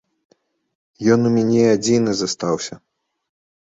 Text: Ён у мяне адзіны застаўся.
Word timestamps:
Ён 1.17 1.33
у 1.33 1.33
мяне 1.37 1.61
адзіны 1.77 2.11
застаўся. 2.25 2.83